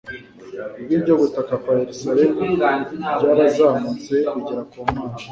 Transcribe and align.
ijwi 0.81 0.95
ryo 1.03 1.15
gutaka 1.21 1.53
kwa 1.61 1.73
Yerusalemu 1.81 2.39
ryarazamutse 3.19 4.13
rigera 4.25 4.61
ku 4.71 4.77
mana 4.93 5.17